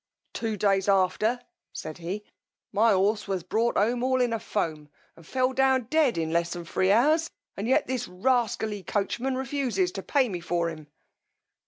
Two 0.33 0.57
days 0.57 0.89
after, 0.89 1.41
said 1.73 1.99
he, 1.99 2.23
my 2.71 2.91
horse 2.91 3.27
was 3.27 3.43
brought 3.43 3.77
home 3.77 4.01
all 4.03 4.19
in 4.19 4.33
a 4.33 4.39
foam, 4.39 4.89
and 5.15 5.27
fell 5.27 5.53
down 5.53 5.83
dead 5.91 6.17
in 6.17 6.33
less 6.33 6.53
than 6.53 6.65
three 6.65 6.91
hours, 6.91 7.29
and 7.55 7.67
yet 7.67 7.85
this 7.85 8.07
rascally 8.07 8.81
coachman 8.81 9.35
refuses 9.37 9.91
to 9.91 10.01
pay 10.01 10.27
me 10.27 10.39
for 10.39 10.69
him. 10.71 10.87